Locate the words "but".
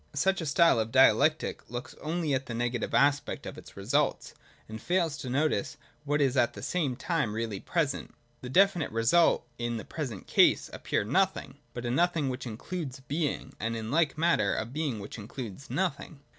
11.75-11.85